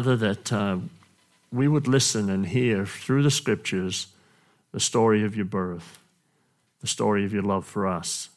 Father, 0.00 0.16
that 0.16 0.50
uh, 0.50 0.78
we 1.52 1.68
would 1.68 1.86
listen 1.86 2.30
and 2.30 2.46
hear 2.46 2.86
through 2.86 3.22
the 3.22 3.30
scriptures 3.30 4.06
the 4.72 4.80
story 4.80 5.22
of 5.26 5.36
your 5.36 5.44
birth, 5.44 5.98
the 6.80 6.86
story 6.86 7.26
of 7.26 7.34
your 7.34 7.42
love 7.42 7.66
for 7.66 7.86
us. 7.86 8.30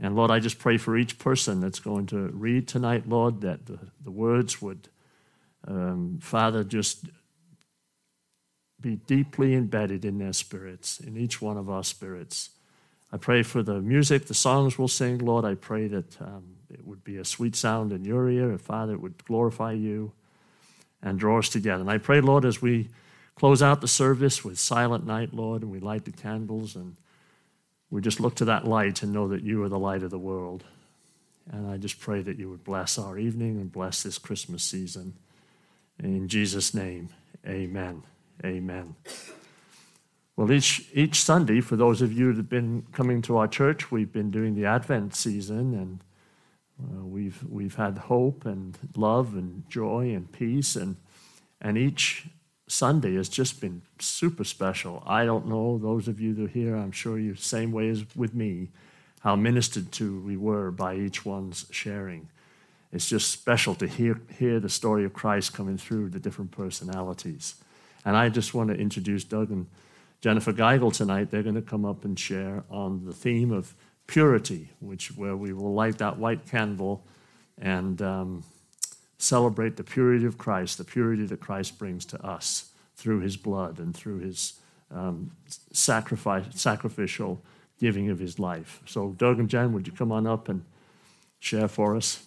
And 0.00 0.16
Lord, 0.16 0.32
I 0.32 0.40
just 0.40 0.58
pray 0.58 0.76
for 0.76 0.96
each 0.96 1.16
person 1.16 1.60
that's 1.60 1.78
going 1.78 2.06
to 2.06 2.26
read 2.30 2.66
tonight, 2.66 3.08
Lord, 3.08 3.40
that 3.42 3.66
the, 3.66 3.78
the 4.02 4.10
words 4.10 4.60
would, 4.60 4.88
um, 5.68 6.18
Father, 6.20 6.64
just 6.64 7.04
be 8.80 8.96
deeply 8.96 9.54
embedded 9.54 10.04
in 10.04 10.18
their 10.18 10.32
spirits, 10.32 10.98
in 10.98 11.16
each 11.16 11.40
one 11.40 11.56
of 11.56 11.70
our 11.70 11.84
spirits. 11.84 12.50
I 13.12 13.16
pray 13.16 13.44
for 13.44 13.62
the 13.62 13.80
music, 13.80 14.26
the 14.26 14.34
songs 14.34 14.76
we'll 14.76 14.88
sing, 14.88 15.18
Lord. 15.18 15.44
I 15.44 15.54
pray 15.54 15.86
that 15.86 16.20
um, 16.20 16.56
it 16.68 16.84
would 16.84 17.04
be 17.04 17.16
a 17.18 17.24
sweet 17.24 17.54
sound 17.54 17.92
in 17.92 18.04
your 18.04 18.28
ear, 18.28 18.50
and 18.50 18.60
Father, 18.60 18.94
it 18.94 19.00
would 19.00 19.24
glorify 19.24 19.70
you 19.70 20.10
and 21.04 21.18
draw 21.18 21.38
us 21.38 21.48
together. 21.48 21.82
And 21.82 21.90
I 21.90 21.98
pray, 21.98 22.20
Lord, 22.20 22.44
as 22.44 22.60
we 22.60 22.88
close 23.36 23.62
out 23.62 23.80
the 23.80 23.88
service 23.88 24.44
with 24.44 24.58
Silent 24.58 25.06
Night, 25.06 25.32
Lord, 25.32 25.62
and 25.62 25.70
we 25.70 25.78
light 25.78 26.04
the 26.06 26.12
candles 26.12 26.74
and 26.74 26.96
we 27.90 28.00
just 28.00 28.18
look 28.18 28.34
to 28.36 28.46
that 28.46 28.66
light 28.66 29.02
and 29.02 29.12
know 29.12 29.28
that 29.28 29.44
you 29.44 29.62
are 29.62 29.68
the 29.68 29.78
light 29.78 30.02
of 30.02 30.10
the 30.10 30.18
world. 30.18 30.64
And 31.52 31.70
I 31.70 31.76
just 31.76 32.00
pray 32.00 32.22
that 32.22 32.38
you 32.38 32.48
would 32.48 32.64
bless 32.64 32.98
our 32.98 33.18
evening 33.18 33.60
and 33.60 33.70
bless 33.70 34.02
this 34.02 34.18
Christmas 34.18 34.64
season. 34.64 35.14
In 36.02 36.26
Jesus' 36.26 36.74
name, 36.74 37.10
amen. 37.46 38.02
Amen. 38.44 38.96
Well, 40.36 40.50
each, 40.50 40.88
each 40.92 41.22
Sunday, 41.22 41.60
for 41.60 41.76
those 41.76 42.02
of 42.02 42.12
you 42.12 42.32
that 42.32 42.38
have 42.38 42.48
been 42.48 42.84
coming 42.92 43.22
to 43.22 43.36
our 43.36 43.46
church, 43.46 43.92
we've 43.92 44.12
been 44.12 44.32
doing 44.32 44.56
the 44.56 44.64
Advent 44.64 45.14
season, 45.14 45.74
and 45.74 46.00
uh, 46.82 47.04
we've, 47.04 47.42
we've 47.48 47.76
had 47.76 47.98
hope 47.98 48.44
and 48.44 48.76
love 48.96 49.34
and 49.34 49.68
joy 49.68 50.12
and 50.14 50.30
peace. 50.32 50.76
And, 50.76 50.96
and 51.60 51.78
each 51.78 52.26
Sunday 52.66 53.14
has 53.14 53.28
just 53.28 53.60
been 53.60 53.82
super 53.98 54.44
special. 54.44 55.02
I 55.06 55.24
don't 55.24 55.46
know, 55.46 55.78
those 55.78 56.08
of 56.08 56.20
you 56.20 56.34
that 56.34 56.44
are 56.44 56.48
here, 56.48 56.76
I'm 56.76 56.92
sure 56.92 57.18
you, 57.18 57.34
same 57.34 57.72
way 57.72 57.88
as 57.88 58.04
with 58.16 58.34
me, 58.34 58.70
how 59.20 59.36
ministered 59.36 59.92
to 59.92 60.20
we 60.20 60.36
were 60.36 60.70
by 60.70 60.96
each 60.96 61.24
one's 61.24 61.66
sharing. 61.70 62.28
It's 62.92 63.08
just 63.08 63.30
special 63.30 63.74
to 63.76 63.86
hear, 63.86 64.20
hear 64.38 64.60
the 64.60 64.68
story 64.68 65.04
of 65.04 65.12
Christ 65.12 65.52
coming 65.52 65.76
through 65.76 66.10
the 66.10 66.20
different 66.20 66.52
personalities. 66.52 67.56
And 68.04 68.16
I 68.16 68.28
just 68.28 68.54
want 68.54 68.70
to 68.70 68.76
introduce 68.76 69.24
Doug 69.24 69.50
and 69.50 69.66
Jennifer 70.20 70.52
Geigel 70.52 70.92
tonight. 70.92 71.30
They're 71.30 71.42
going 71.42 71.54
to 71.54 71.62
come 71.62 71.84
up 71.84 72.04
and 72.04 72.18
share 72.18 72.64
on 72.70 73.04
the 73.04 73.12
theme 73.12 73.50
of 73.50 73.74
purity, 74.06 74.70
which 74.80 75.16
where 75.16 75.36
we 75.36 75.52
will 75.52 75.74
light 75.74 75.98
that 75.98 76.18
white 76.18 76.46
candle 76.46 77.04
and 77.58 78.00
um, 78.02 78.44
celebrate 79.18 79.76
the 79.76 79.84
purity 79.84 80.26
of 80.26 80.38
Christ, 80.38 80.78
the 80.78 80.84
purity 80.84 81.26
that 81.26 81.40
Christ 81.40 81.78
brings 81.78 82.04
to 82.06 82.22
us 82.24 82.70
through 82.96 83.20
his 83.20 83.36
blood 83.36 83.78
and 83.78 83.94
through 83.94 84.18
his 84.18 84.54
um, 84.90 85.32
sacrifice, 85.72 86.44
sacrificial 86.54 87.42
giving 87.80 88.10
of 88.10 88.18
his 88.18 88.38
life. 88.38 88.80
So, 88.86 89.10
Doug 89.12 89.38
and 89.38 89.48
Jen, 89.48 89.72
would 89.72 89.86
you 89.86 89.92
come 89.92 90.12
on 90.12 90.26
up 90.26 90.48
and 90.48 90.64
share 91.40 91.68
for 91.68 91.96
us? 91.96 92.24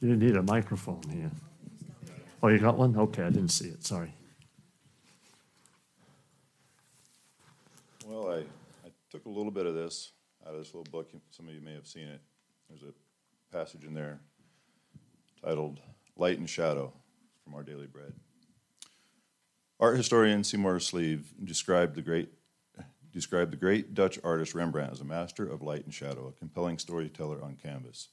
You 0.00 0.08
didn't 0.08 0.22
need 0.26 0.36
a 0.36 0.42
microphone 0.42 1.02
here. 1.10 1.30
Oh, 2.42 2.48
you 2.48 2.58
got 2.58 2.78
one? 2.78 2.96
Okay, 2.96 3.22
I 3.22 3.28
didn't 3.28 3.50
see 3.50 3.68
it. 3.68 3.84
Sorry. 3.84 4.12
Well, 8.06 8.30
I, 8.30 8.38
I 8.86 8.90
took 9.10 9.26
a 9.26 9.28
little 9.28 9.52
bit 9.52 9.66
of 9.66 9.74
this 9.74 10.12
out 10.46 10.54
of 10.54 10.58
this 10.58 10.74
little 10.74 10.90
book. 10.90 11.10
Some 11.30 11.48
of 11.48 11.54
you 11.54 11.60
may 11.60 11.74
have 11.74 11.86
seen 11.86 12.08
it. 12.08 12.20
There's 12.68 12.82
a 12.82 12.94
passage 13.54 13.84
in 13.84 13.92
there 13.92 14.20
titled 15.44 15.80
Light 16.16 16.38
and 16.38 16.48
Shadow 16.48 16.92
from 17.44 17.54
Our 17.54 17.62
Daily 17.62 17.86
Bread. 17.86 18.14
Art 19.78 19.96
historian 19.96 20.44
Seymour 20.44 20.78
Slive 20.78 21.24
described 21.44 21.94
the 21.94 22.02
great 22.02 22.30
described 23.12 23.52
the 23.52 23.56
great 23.56 23.92
Dutch 23.92 24.20
artist 24.22 24.54
Rembrandt 24.54 24.92
as 24.92 25.00
a 25.00 25.04
master 25.04 25.44
of 25.44 25.62
light 25.62 25.84
and 25.84 25.92
shadow, 25.92 26.28
a 26.28 26.38
compelling 26.38 26.78
storyteller 26.78 27.42
on 27.42 27.56
canvas. 27.60 28.08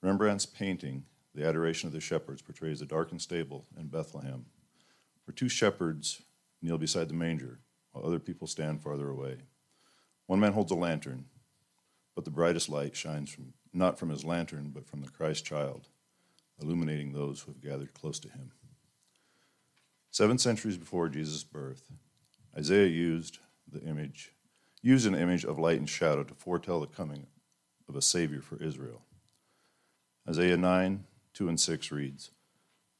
Rembrandt's 0.00 0.46
painting, 0.46 1.04
The 1.34 1.46
Adoration 1.46 1.86
of 1.86 1.92
the 1.92 2.00
Shepherds, 2.00 2.42
portrays 2.42 2.82
a 2.82 2.86
darkened 2.86 3.22
stable 3.22 3.64
in 3.78 3.88
Bethlehem, 3.88 4.44
where 5.24 5.34
two 5.34 5.48
shepherds 5.48 6.22
kneel 6.60 6.78
beside 6.78 7.08
the 7.08 7.14
manger, 7.14 7.60
while 7.92 8.06
other 8.06 8.18
people 8.18 8.46
stand 8.46 8.82
farther 8.82 9.08
away. 9.08 9.38
One 10.26 10.40
man 10.40 10.52
holds 10.52 10.72
a 10.72 10.76
lantern, 10.76 11.26
but 12.14 12.24
the 12.24 12.30
brightest 12.30 12.68
light 12.68 12.94
shines 12.94 13.30
from, 13.30 13.54
not 13.72 13.98
from 13.98 14.10
his 14.10 14.24
lantern, 14.24 14.70
but 14.74 14.86
from 14.86 15.00
the 15.00 15.10
Christ 15.10 15.44
child, 15.44 15.88
illuminating 16.60 17.12
those 17.12 17.40
who 17.40 17.52
have 17.52 17.62
gathered 17.62 17.94
close 17.94 18.18
to 18.20 18.28
him. 18.28 18.52
Seven 20.10 20.36
centuries 20.36 20.76
before 20.76 21.08
Jesus' 21.08 21.44
birth, 21.44 21.90
Isaiah 22.56 22.88
used 22.88 23.38
the 23.70 23.80
image, 23.80 24.34
used 24.82 25.06
an 25.06 25.14
image 25.14 25.44
of 25.44 25.58
light 25.58 25.78
and 25.78 25.88
shadow 25.88 26.22
to 26.24 26.34
foretell 26.34 26.80
the 26.80 26.86
coming 26.86 27.26
of 27.88 27.96
a 27.96 28.02
Savior 28.02 28.42
for 28.42 28.62
Israel. 28.62 29.02
Isaiah 30.28 30.58
9, 30.58 31.04
2 31.34 31.48
and 31.48 31.60
6 31.60 31.90
reads 31.90 32.30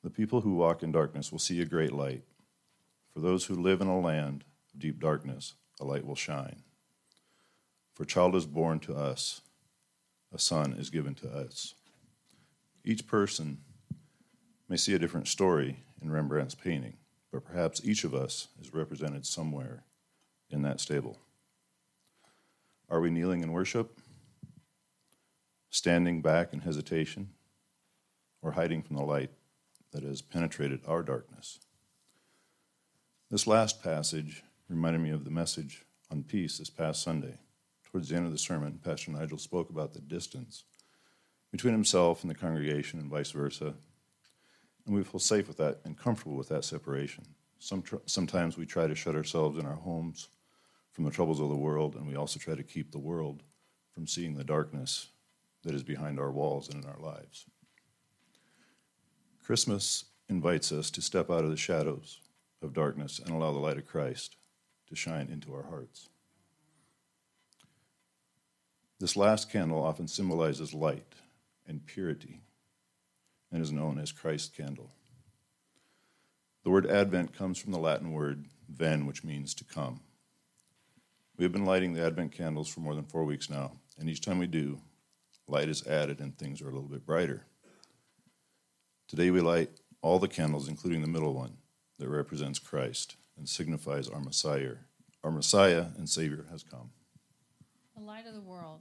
The 0.02 0.10
people 0.10 0.40
who 0.40 0.54
walk 0.54 0.82
in 0.82 0.92
darkness 0.92 1.30
will 1.30 1.38
see 1.38 1.60
a 1.60 1.66
great 1.66 1.92
light. 1.92 2.22
For 3.12 3.20
those 3.20 3.44
who 3.44 3.54
live 3.54 3.80
in 3.80 3.88
a 3.88 4.00
land 4.00 4.44
of 4.72 4.80
deep 4.80 5.00
darkness, 5.00 5.54
a 5.80 5.84
light 5.84 6.06
will 6.06 6.16
shine. 6.16 6.62
For 7.94 8.04
a 8.04 8.06
child 8.06 8.34
is 8.34 8.46
born 8.46 8.80
to 8.80 8.94
us, 8.94 9.42
a 10.32 10.38
son 10.38 10.72
is 10.72 10.90
given 10.90 11.14
to 11.16 11.28
us. 11.28 11.74
Each 12.84 13.06
person 13.06 13.58
may 14.68 14.76
see 14.76 14.94
a 14.94 14.98
different 14.98 15.28
story 15.28 15.84
in 16.00 16.10
Rembrandt's 16.10 16.54
painting, 16.54 16.96
but 17.30 17.44
perhaps 17.44 17.82
each 17.84 18.04
of 18.04 18.14
us 18.14 18.48
is 18.60 18.72
represented 18.72 19.26
somewhere 19.26 19.84
in 20.50 20.62
that 20.62 20.80
stable. 20.80 21.18
Are 22.88 23.00
we 23.00 23.10
kneeling 23.10 23.42
in 23.42 23.52
worship? 23.52 23.98
standing 25.72 26.20
back 26.20 26.52
in 26.52 26.60
hesitation, 26.60 27.30
or 28.42 28.52
hiding 28.52 28.82
from 28.82 28.96
the 28.96 29.02
light 29.02 29.30
that 29.92 30.02
has 30.02 30.20
penetrated 30.20 30.80
our 30.86 31.02
darkness. 31.02 31.60
This 33.30 33.46
last 33.46 33.82
passage 33.82 34.42
reminded 34.68 35.00
me 35.00 35.10
of 35.10 35.24
the 35.24 35.30
message 35.30 35.84
on 36.10 36.24
peace 36.24 36.58
this 36.58 36.70
past 36.70 37.02
Sunday. 37.02 37.38
Towards 37.84 38.08
the 38.08 38.16
end 38.16 38.26
of 38.26 38.32
the 38.32 38.38
sermon, 38.38 38.80
Pastor 38.82 39.10
Nigel 39.10 39.38
spoke 39.38 39.70
about 39.70 39.94
the 39.94 40.00
distance 40.00 40.64
between 41.50 41.72
himself 41.72 42.22
and 42.22 42.30
the 42.30 42.34
congregation 42.34 42.98
and 42.98 43.10
vice 43.10 43.30
versa. 43.30 43.74
And 44.86 44.94
we 44.94 45.04
feel 45.04 45.20
safe 45.20 45.46
with 45.46 45.58
that 45.58 45.80
and 45.84 45.96
comfortable 45.96 46.36
with 46.36 46.48
that 46.48 46.64
separation. 46.64 47.24
Some 47.58 47.82
tr- 47.82 47.96
sometimes 48.06 48.58
we 48.58 48.66
try 48.66 48.86
to 48.86 48.94
shut 48.94 49.14
ourselves 49.14 49.58
in 49.58 49.66
our 49.66 49.76
homes 49.76 50.28
from 50.90 51.04
the 51.04 51.10
troubles 51.10 51.40
of 51.40 51.48
the 51.48 51.56
world, 51.56 51.94
and 51.94 52.06
we 52.06 52.16
also 52.16 52.40
try 52.40 52.54
to 52.54 52.62
keep 52.62 52.90
the 52.90 52.98
world 52.98 53.42
from 53.94 54.06
seeing 54.06 54.34
the 54.34 54.44
darkness 54.44 55.08
that 55.62 55.74
is 55.74 55.82
behind 55.82 56.18
our 56.18 56.32
walls 56.32 56.68
and 56.68 56.82
in 56.82 56.90
our 56.90 56.98
lives. 56.98 57.46
Christmas 59.44 60.04
invites 60.28 60.70
us 60.70 60.90
to 60.92 61.02
step 61.02 61.28
out 61.28 61.44
of 61.44 61.50
the 61.50 61.56
shadows 61.56 62.20
of 62.62 62.72
darkness 62.72 63.18
and 63.18 63.34
allow 63.34 63.52
the 63.52 63.58
light 63.58 63.76
of 63.76 63.86
Christ 63.86 64.36
to 64.88 64.94
shine 64.94 65.28
into 65.32 65.52
our 65.52 65.64
hearts. 65.64 66.08
This 69.00 69.16
last 69.16 69.50
candle 69.50 69.82
often 69.82 70.06
symbolizes 70.06 70.72
light 70.72 71.14
and 71.66 71.84
purity 71.84 72.40
and 73.50 73.60
is 73.60 73.72
known 73.72 73.98
as 73.98 74.12
Christ's 74.12 74.56
candle. 74.56 74.92
The 76.62 76.70
word 76.70 76.86
Advent 76.86 77.36
comes 77.36 77.58
from 77.58 77.72
the 77.72 77.80
Latin 77.80 78.12
word 78.12 78.46
ven, 78.68 79.06
which 79.06 79.24
means 79.24 79.54
to 79.54 79.64
come. 79.64 80.00
We 81.36 81.44
have 81.44 81.52
been 81.52 81.64
lighting 81.64 81.94
the 81.94 82.06
Advent 82.06 82.30
candles 82.30 82.68
for 82.68 82.78
more 82.78 82.94
than 82.94 83.06
four 83.06 83.24
weeks 83.24 83.50
now, 83.50 83.72
and 83.98 84.08
each 84.08 84.20
time 84.20 84.38
we 84.38 84.46
do, 84.46 84.80
light 85.48 85.68
is 85.68 85.84
added 85.86 86.20
and 86.20 86.38
things 86.38 86.62
are 86.62 86.68
a 86.68 86.72
little 86.72 86.88
bit 86.88 87.04
brighter. 87.04 87.44
Today 89.12 89.30
we 89.30 89.42
light 89.42 89.68
all 90.00 90.18
the 90.18 90.26
candles, 90.26 90.70
including 90.70 91.02
the 91.02 91.06
middle 91.06 91.34
one, 91.34 91.58
that 91.98 92.08
represents 92.08 92.58
Christ 92.58 93.16
and 93.36 93.46
signifies 93.46 94.08
our 94.08 94.20
Messiah. 94.20 94.76
Our 95.22 95.30
Messiah 95.30 95.88
and 95.98 96.08
Savior 96.08 96.46
has 96.50 96.62
come. 96.62 96.92
The 97.94 98.02
light 98.02 98.26
of 98.26 98.32
the 98.32 98.40
world. 98.40 98.80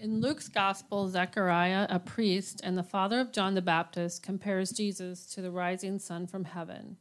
In 0.00 0.22
Luke's 0.22 0.48
Gospel, 0.48 1.10
Zechariah, 1.10 1.86
a 1.90 1.98
priest 1.98 2.62
and 2.64 2.78
the 2.78 2.82
father 2.82 3.20
of 3.20 3.32
John 3.32 3.54
the 3.54 3.60
Baptist, 3.60 4.22
compares 4.22 4.70
Jesus 4.70 5.26
to 5.34 5.42
the 5.42 5.50
rising 5.50 5.98
sun 5.98 6.26
from 6.26 6.44
heaven. 6.44 6.96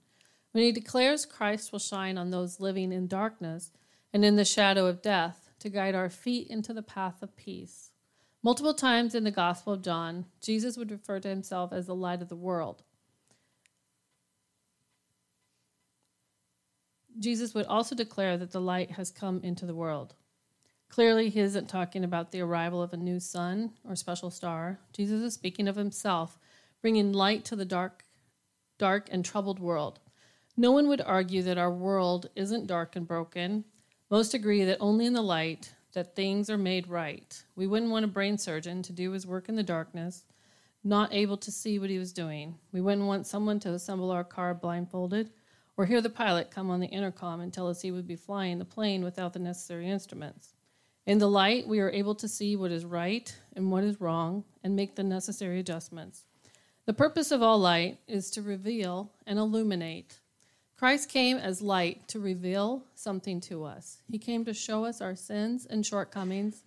When 0.51 0.65
he 0.65 0.73
declares 0.73 1.25
Christ 1.25 1.71
will 1.71 1.79
shine 1.79 2.17
on 2.17 2.31
those 2.31 2.59
living 2.59 2.91
in 2.91 3.07
darkness 3.07 3.71
and 4.11 4.25
in 4.25 4.35
the 4.35 4.43
shadow 4.43 4.87
of 4.87 5.01
death 5.01 5.49
to 5.59 5.69
guide 5.69 5.95
our 5.95 6.09
feet 6.09 6.49
into 6.49 6.73
the 6.73 6.83
path 6.83 7.23
of 7.23 7.37
peace. 7.37 7.91
Multiple 8.45 8.73
times 8.73 9.15
in 9.15 9.23
the 9.23 9.31
Gospel 9.31 9.71
of 9.71 9.81
John, 9.81 10.25
Jesus 10.41 10.75
would 10.75 10.91
refer 10.91 11.21
to 11.21 11.29
himself 11.29 11.71
as 11.71 11.87
the 11.87 11.95
light 11.95 12.21
of 12.21 12.27
the 12.27 12.35
world. 12.35 12.83
Jesus 17.17 17.53
would 17.53 17.65
also 17.67 17.95
declare 17.95 18.37
that 18.37 18.51
the 18.51 18.59
light 18.59 18.91
has 18.91 19.11
come 19.11 19.39
into 19.43 19.65
the 19.65 19.75
world. 19.75 20.15
Clearly, 20.89 21.29
he 21.29 21.39
isn't 21.39 21.69
talking 21.69 22.03
about 22.03 22.31
the 22.31 22.41
arrival 22.41 22.81
of 22.83 22.91
a 22.91 22.97
new 22.97 23.19
sun 23.19 23.71
or 23.87 23.95
special 23.95 24.29
star. 24.29 24.79
Jesus 24.91 25.21
is 25.21 25.33
speaking 25.33 25.69
of 25.69 25.77
himself, 25.77 26.37
bringing 26.81 27.13
light 27.13 27.45
to 27.45 27.55
the 27.55 27.63
dark, 27.63 28.03
dark 28.77 29.07
and 29.09 29.23
troubled 29.23 29.59
world. 29.59 30.01
No 30.57 30.71
one 30.71 30.89
would 30.89 31.01
argue 31.01 31.43
that 31.43 31.57
our 31.57 31.71
world 31.71 32.29
isn't 32.35 32.67
dark 32.67 32.97
and 32.97 33.07
broken. 33.07 33.63
Most 34.11 34.33
agree 34.33 34.65
that 34.65 34.77
only 34.81 35.05
in 35.05 35.13
the 35.13 35.21
light 35.21 35.73
that 35.93 36.15
things 36.15 36.49
are 36.49 36.57
made 36.57 36.87
right. 36.87 37.43
We 37.55 37.67
wouldn't 37.67 37.91
want 37.91 38.05
a 38.05 38.09
brain 38.09 38.37
surgeon 38.37 38.83
to 38.83 38.93
do 38.93 39.11
his 39.11 39.25
work 39.25 39.49
in 39.49 39.55
the 39.55 39.63
darkness, 39.63 40.25
not 40.83 41.13
able 41.13 41.37
to 41.37 41.51
see 41.51 41.79
what 41.79 41.89
he 41.89 41.99
was 41.99 42.13
doing. 42.13 42.55
We 42.71 42.81
wouldn't 42.81 43.07
want 43.07 43.27
someone 43.27 43.59
to 43.61 43.73
assemble 43.73 44.11
our 44.11 44.23
car 44.23 44.53
blindfolded 44.53 45.31
or 45.77 45.85
hear 45.85 46.01
the 46.01 46.09
pilot 46.09 46.51
come 46.51 46.69
on 46.69 46.79
the 46.79 46.87
intercom 46.87 47.39
and 47.39 47.53
tell 47.53 47.67
us 47.67 47.81
he 47.81 47.91
would 47.91 48.07
be 48.07 48.15
flying 48.15 48.59
the 48.59 48.65
plane 48.65 49.03
without 49.03 49.33
the 49.33 49.39
necessary 49.39 49.89
instruments. 49.89 50.53
In 51.05 51.17
the 51.17 51.29
light, 51.29 51.67
we 51.67 51.79
are 51.79 51.89
able 51.89 52.15
to 52.15 52.27
see 52.27 52.55
what 52.55 52.71
is 52.71 52.85
right 52.85 53.35
and 53.55 53.71
what 53.71 53.83
is 53.83 53.99
wrong 53.99 54.45
and 54.63 54.75
make 54.75 54.95
the 54.95 55.03
necessary 55.03 55.59
adjustments. 55.59 56.25
The 56.85 56.93
purpose 56.93 57.31
of 57.31 57.41
all 57.41 57.59
light 57.59 57.99
is 58.07 58.29
to 58.31 58.41
reveal 58.41 59.11
and 59.25 59.39
illuminate. 59.39 60.19
Christ 60.83 61.07
came 61.07 61.37
as 61.37 61.61
light 61.61 62.09
to 62.09 62.19
reveal 62.19 62.83
something 62.93 63.39
to 63.39 63.63
us. 63.63 64.01
He 64.11 64.17
came 64.17 64.43
to 64.43 64.53
show 64.53 64.83
us 64.83 64.99
our 64.99 65.15
sins 65.15 65.65
and 65.65 65.85
shortcomings, 65.85 66.65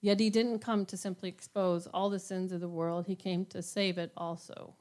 yet 0.00 0.20
he 0.20 0.30
didn't 0.30 0.60
come 0.60 0.86
to 0.86 0.96
simply 0.96 1.28
expose 1.28 1.88
all 1.88 2.08
the 2.08 2.20
sins 2.20 2.52
of 2.52 2.60
the 2.60 2.68
world, 2.68 3.08
he 3.08 3.16
came 3.16 3.44
to 3.46 3.62
save 3.62 3.98
it 3.98 4.12
also. 4.16 4.74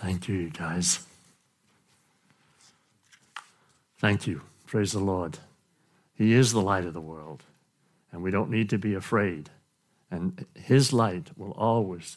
Thank 0.00 0.28
you, 0.28 0.48
guys. 0.48 1.06
Thank 3.98 4.26
you. 4.26 4.40
Praise 4.66 4.92
the 4.92 4.98
Lord. 4.98 5.38
He 6.14 6.32
is 6.32 6.52
the 6.52 6.62
light 6.62 6.86
of 6.86 6.94
the 6.94 7.02
world, 7.02 7.42
and 8.10 8.22
we 8.22 8.30
don't 8.30 8.50
need 8.50 8.70
to 8.70 8.78
be 8.78 8.94
afraid. 8.94 9.50
And 10.10 10.46
His 10.54 10.94
light 10.94 11.32
will 11.36 11.52
always 11.52 12.16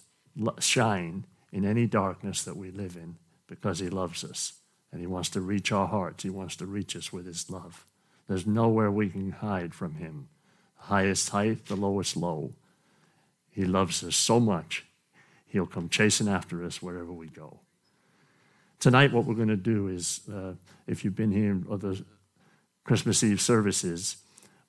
shine 0.60 1.26
in 1.52 1.66
any 1.66 1.86
darkness 1.86 2.44
that 2.44 2.56
we 2.56 2.72
live 2.72 2.96
in 2.96 3.18
because 3.48 3.80
He 3.80 3.90
loves 3.90 4.24
us 4.24 4.54
and 4.94 5.02
He 5.02 5.08
wants 5.08 5.28
to 5.32 5.42
reach 5.42 5.74
our 5.74 5.88
hearts. 5.88 6.24
He 6.24 6.30
wants 6.30 6.56
to 6.58 6.66
reach 6.66 6.96
us 6.96 7.12
with 7.12 7.26
His 7.26 7.50
love. 7.50 7.86
There's 8.30 8.48
nowhere 8.48 8.92
we 8.92 9.10
can 9.10 9.32
hide 9.32 9.74
from 9.74 9.96
Him. 9.96 10.30
The 10.78 10.86
highest 10.86 11.32
height, 11.32 11.66
the 11.66 11.76
lowest 11.76 12.16
low. 12.16 12.54
He 13.52 13.66
loves 13.66 14.02
us 14.06 14.16
so 14.16 14.40
much, 14.40 14.86
He'll 15.46 15.66
come 15.66 15.90
chasing 15.90 16.30
after 16.30 16.64
us 16.64 16.82
wherever 16.82 17.12
we 17.12 17.28
go. 17.28 17.60
Tonight, 18.80 19.14
what 19.14 19.26
we're 19.26 19.36
going 19.36 19.48
to 19.48 19.56
do 19.56 19.88
is, 19.88 20.22
uh, 20.34 20.54
if 20.88 21.04
you've 21.04 21.16
been 21.16 21.32
here 21.32 21.52
in 21.52 21.66
other 21.72 21.96
Christmas 22.84 23.24
Eve 23.24 23.40
services, 23.40 24.18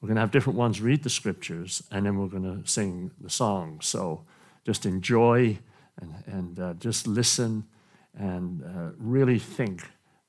we're 0.01 0.09
going 0.09 0.17
to 0.17 0.21
have 0.21 0.31
different 0.31 0.59
ones 0.59 0.81
read 0.81 1.03
the 1.03 1.11
scriptures, 1.11 1.83
and 1.91 2.07
then 2.07 2.19
we're 2.19 2.29
going 2.29 2.63
to 2.63 2.69
sing 2.69 3.11
the 3.21 3.31
song. 3.31 3.81
So 3.81 4.25
just 4.65 4.87
enjoy 4.87 5.59
and, 6.01 6.15
and 6.27 6.61
uh, 6.61 6.75
just 6.75 7.07
listen 7.07 7.65
and 8.17 8.63
uh, 8.63 8.91
really 8.99 9.39
think 9.39 9.83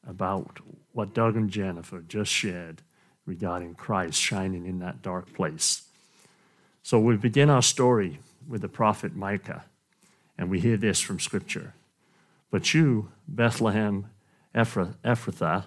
about 0.07 0.59
what 0.93 1.13
Doug 1.13 1.35
and 1.35 1.49
Jennifer 1.49 2.01
just 2.01 2.31
shared 2.31 2.81
regarding 3.25 3.75
Christ 3.75 4.19
shining 4.19 4.65
in 4.65 4.79
that 4.79 5.01
dark 5.01 5.33
place. 5.33 5.83
So 6.83 6.99
we 6.99 7.17
begin 7.17 7.49
our 7.49 7.61
story 7.61 8.19
with 8.47 8.61
the 8.61 8.69
prophet 8.69 9.15
Micah, 9.15 9.65
and 10.37 10.49
we 10.49 10.59
hear 10.59 10.77
this 10.77 11.01
from 11.01 11.19
Scripture. 11.19 11.73
But 12.55 12.73
you, 12.73 13.09
Bethlehem 13.27 14.05
Ephrathah, 14.55 15.65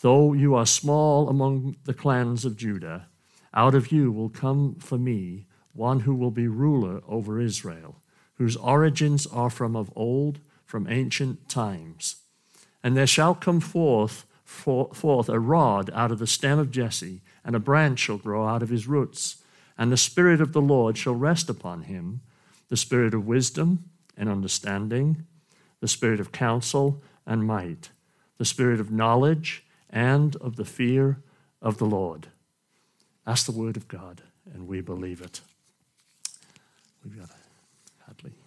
though 0.00 0.32
you 0.32 0.52
are 0.56 0.66
small 0.66 1.28
among 1.28 1.76
the 1.84 1.94
clans 1.94 2.44
of 2.44 2.56
Judah, 2.56 3.06
out 3.54 3.76
of 3.76 3.92
you 3.92 4.10
will 4.10 4.28
come 4.28 4.74
for 4.80 4.98
me 4.98 5.46
one 5.72 6.00
who 6.00 6.16
will 6.16 6.32
be 6.32 6.48
ruler 6.48 7.02
over 7.06 7.40
Israel, 7.40 8.02
whose 8.34 8.56
origins 8.56 9.28
are 9.28 9.48
from 9.48 9.76
of 9.76 9.92
old, 9.94 10.40
from 10.64 10.88
ancient 10.90 11.48
times. 11.48 12.16
And 12.82 12.96
there 12.96 13.06
shall 13.06 13.36
come 13.36 13.60
forth, 13.60 14.26
forth 14.44 15.28
a 15.28 15.38
rod 15.38 15.88
out 15.94 16.10
of 16.10 16.18
the 16.18 16.26
stem 16.26 16.58
of 16.58 16.72
Jesse, 16.72 17.22
and 17.44 17.54
a 17.54 17.60
branch 17.60 18.00
shall 18.00 18.18
grow 18.18 18.44
out 18.44 18.64
of 18.64 18.70
his 18.70 18.88
roots. 18.88 19.36
And 19.78 19.92
the 19.92 19.96
Spirit 19.96 20.40
of 20.40 20.52
the 20.52 20.60
Lord 20.60 20.98
shall 20.98 21.14
rest 21.14 21.48
upon 21.48 21.82
him 21.82 22.22
the 22.70 22.76
Spirit 22.76 23.14
of 23.14 23.24
wisdom 23.24 23.84
and 24.16 24.28
understanding 24.28 25.26
the 25.82 25.88
spirit 25.88 26.20
of 26.20 26.30
counsel 26.30 27.02
and 27.26 27.44
might, 27.44 27.90
the 28.38 28.44
spirit 28.44 28.78
of 28.78 28.92
knowledge 28.92 29.64
and 29.90 30.36
of 30.36 30.54
the 30.54 30.64
fear 30.64 31.18
of 31.60 31.78
the 31.78 31.84
Lord. 31.84 32.28
That's 33.26 33.42
the 33.42 33.50
word 33.50 33.76
of 33.76 33.88
God, 33.88 34.22
and 34.54 34.68
we 34.68 34.80
believe 34.80 35.20
it. 35.20 35.40
We've 37.04 37.18
got 37.18 37.30
a 37.30 38.06
Hadley. 38.06 38.41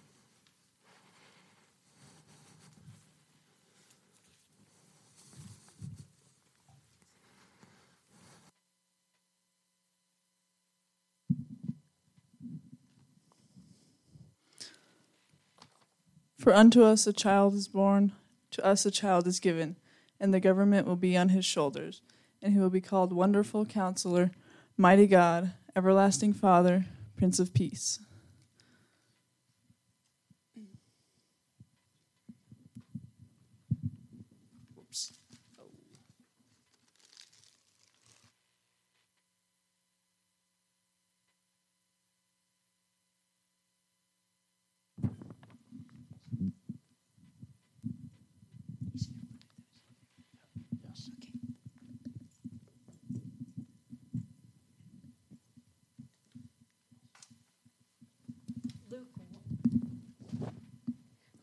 For 16.46 16.54
unto 16.54 16.84
us 16.84 17.08
a 17.08 17.12
child 17.12 17.54
is 17.54 17.66
born, 17.66 18.12
to 18.52 18.64
us 18.64 18.86
a 18.86 18.90
child 18.92 19.26
is 19.26 19.40
given, 19.40 19.74
and 20.20 20.32
the 20.32 20.38
government 20.38 20.86
will 20.86 20.94
be 20.94 21.16
on 21.16 21.30
his 21.30 21.44
shoulders, 21.44 22.02
and 22.40 22.52
he 22.52 22.60
will 22.60 22.70
be 22.70 22.80
called 22.80 23.12
Wonderful 23.12 23.66
Counselor, 23.66 24.30
Mighty 24.76 25.08
God, 25.08 25.54
Everlasting 25.74 26.34
Father, 26.34 26.84
Prince 27.16 27.40
of 27.40 27.52
Peace. 27.52 27.98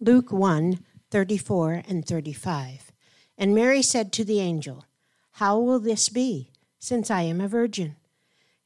Luke 0.05 0.33
1 0.33 0.79
34 1.11 1.83
and 1.87 2.05
35. 2.05 2.91
And 3.37 3.55
Mary 3.55 3.81
said 3.81 4.11
to 4.11 4.25
the 4.25 4.41
angel, 4.41 4.83
How 5.31 5.57
will 5.57 5.79
this 5.79 6.09
be, 6.09 6.51
since 6.77 7.09
I 7.09 7.21
am 7.21 7.39
a 7.39 7.47
virgin? 7.47 7.95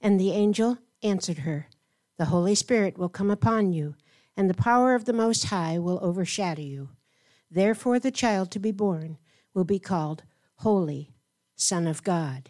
And 0.02 0.20
the 0.20 0.32
angel 0.32 0.80
answered 1.04 1.40
her, 1.40 1.68
The 2.18 2.26
Holy 2.26 2.56
Spirit 2.56 2.98
will 2.98 3.08
come 3.08 3.30
upon 3.30 3.72
you, 3.72 3.94
and 4.36 4.50
the 4.50 4.56
power 4.56 4.96
of 4.96 5.06
the 5.06 5.14
Most 5.14 5.46
High 5.46 5.78
will 5.78 6.00
overshadow 6.02 6.64
you. 6.64 6.90
Therefore, 7.52 8.00
the 8.00 8.10
child 8.10 8.50
to 8.50 8.60
be 8.60 8.72
born 8.72 9.20
will 9.54 9.64
be 9.64 9.78
called 9.78 10.24
Holy, 10.56 11.14
Son 11.56 11.86
of 11.86 12.04
God. 12.04 12.50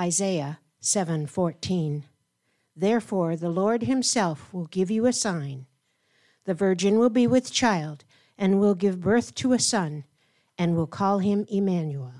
Isaiah 0.00 0.60
7:14 0.80 2.04
Therefore 2.74 3.36
the 3.36 3.50
Lord 3.50 3.82
himself 3.82 4.50
will 4.54 4.64
give 4.64 4.90
you 4.90 5.04
a 5.04 5.12
sign 5.12 5.66
the 6.44 6.54
virgin 6.54 6.98
will 6.98 7.10
be 7.10 7.26
with 7.26 7.52
child 7.52 8.04
and 8.36 8.60
will 8.60 8.74
give 8.74 9.00
birth 9.00 9.34
to 9.36 9.52
a 9.52 9.58
son 9.58 10.04
and 10.58 10.76
will 10.76 10.86
call 10.86 11.18
him 11.18 11.46
Emmanuel. 11.48 12.12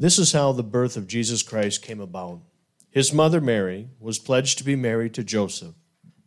This 0.00 0.18
is 0.18 0.32
how 0.32 0.52
the 0.52 0.62
birth 0.62 0.96
of 0.96 1.06
Jesus 1.06 1.42
Christ 1.42 1.82
came 1.82 2.00
about. 2.00 2.40
His 2.90 3.12
mother 3.12 3.38
Mary 3.38 3.90
was 4.00 4.18
pledged 4.18 4.56
to 4.56 4.64
be 4.64 4.74
married 4.74 5.12
to 5.12 5.22
Joseph, 5.22 5.74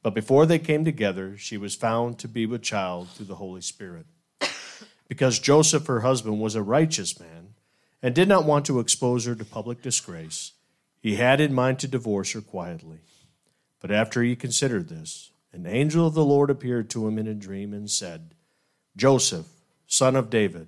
but 0.03 0.13
before 0.13 0.45
they 0.45 0.59
came 0.59 0.85
together, 0.85 1.35
she 1.39 1.57
was 1.57 1.73
found 1.73 2.19
to 2.19 2.27
be 2.27 2.45
with 2.45 2.61
child 2.61 3.09
through 3.09 3.25
the 3.25 3.37
Holy 3.37 3.61
Spirit. 3.61 4.05
Because 5.07 5.39
Joseph, 5.39 5.87
her 5.87 6.01
husband, 6.01 6.39
was 6.39 6.53
a 6.53 6.61
righteous 6.61 7.19
man 7.19 7.55
and 8.03 8.13
did 8.13 8.27
not 8.27 8.45
want 8.45 8.67
to 8.67 8.79
expose 8.79 9.25
her 9.25 9.33
to 9.33 9.43
public 9.43 9.81
disgrace, 9.81 10.51
he 10.99 11.15
had 11.15 11.41
in 11.41 11.51
mind 11.51 11.79
to 11.79 11.87
divorce 11.87 12.33
her 12.33 12.41
quietly. 12.41 12.99
But 13.81 13.89
after 13.89 14.21
he 14.21 14.35
considered 14.35 14.87
this, 14.87 15.31
an 15.51 15.65
angel 15.65 16.05
of 16.05 16.13
the 16.13 16.23
Lord 16.23 16.51
appeared 16.51 16.91
to 16.91 17.07
him 17.07 17.17
in 17.17 17.25
a 17.25 17.33
dream 17.33 17.73
and 17.73 17.89
said, 17.89 18.35
Joseph, 18.95 19.47
son 19.87 20.15
of 20.15 20.29
David, 20.29 20.67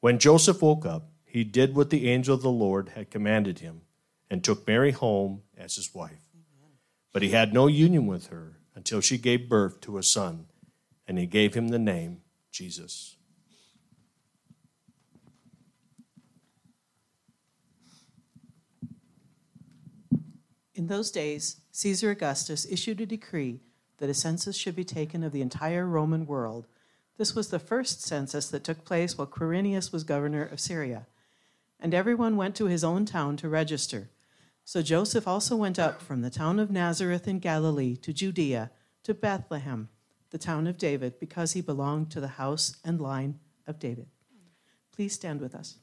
When 0.00 0.18
Joseph 0.18 0.62
woke 0.62 0.86
up, 0.86 1.10
he 1.24 1.44
did 1.44 1.74
what 1.74 1.90
the 1.90 2.08
angel 2.08 2.34
of 2.34 2.42
the 2.42 2.50
Lord 2.50 2.90
had 2.90 3.10
commanded 3.10 3.58
him 3.58 3.82
and 4.30 4.42
took 4.42 4.66
Mary 4.66 4.92
home 4.92 5.42
as 5.56 5.76
his 5.76 5.94
wife. 5.94 6.28
But 7.12 7.22
he 7.22 7.30
had 7.30 7.52
no 7.52 7.66
union 7.66 8.06
with 8.06 8.28
her 8.28 8.58
until 8.74 9.00
she 9.00 9.18
gave 9.18 9.48
birth 9.48 9.80
to 9.82 9.98
a 9.98 10.02
son, 10.02 10.46
and 11.06 11.18
he 11.18 11.26
gave 11.26 11.54
him 11.54 11.68
the 11.68 11.78
name 11.78 12.20
Jesus. 12.52 13.16
In 20.74 20.86
those 20.86 21.10
days, 21.10 21.60
Caesar 21.72 22.10
Augustus 22.10 22.64
issued 22.70 23.00
a 23.00 23.06
decree 23.06 23.62
that 23.96 24.08
a 24.08 24.14
census 24.14 24.56
should 24.56 24.76
be 24.76 24.84
taken 24.84 25.24
of 25.24 25.32
the 25.32 25.42
entire 25.42 25.84
Roman 25.84 26.24
world 26.24 26.68
this 27.18 27.34
was 27.34 27.48
the 27.48 27.58
first 27.58 28.00
census 28.00 28.48
that 28.48 28.64
took 28.64 28.84
place 28.84 29.18
while 29.18 29.26
Quirinius 29.26 29.92
was 29.92 30.04
governor 30.04 30.44
of 30.44 30.60
Syria. 30.60 31.06
And 31.80 31.92
everyone 31.92 32.36
went 32.36 32.54
to 32.56 32.66
his 32.66 32.84
own 32.84 33.04
town 33.04 33.36
to 33.38 33.48
register. 33.48 34.08
So 34.64 34.82
Joseph 34.82 35.26
also 35.26 35.56
went 35.56 35.78
up 35.78 36.00
from 36.00 36.22
the 36.22 36.30
town 36.30 36.58
of 36.58 36.70
Nazareth 36.70 37.26
in 37.26 37.40
Galilee 37.40 37.96
to 37.96 38.12
Judea, 38.12 38.70
to 39.02 39.14
Bethlehem, 39.14 39.88
the 40.30 40.38
town 40.38 40.66
of 40.66 40.78
David, 40.78 41.18
because 41.18 41.52
he 41.52 41.60
belonged 41.60 42.10
to 42.12 42.20
the 42.20 42.28
house 42.28 42.76
and 42.84 43.00
line 43.00 43.40
of 43.66 43.78
David. 43.78 44.06
Please 44.92 45.12
stand 45.12 45.40
with 45.40 45.54
us. 45.54 45.76